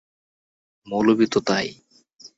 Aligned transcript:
মৌলভী 0.87 1.27
তো 1.27 1.39
তাই। 1.41 1.67